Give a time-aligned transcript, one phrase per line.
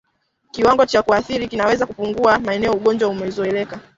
[0.51, 3.79] Kiwango cha kuathiri kinaweza kupungua maeneo ugonjwa umezoeleka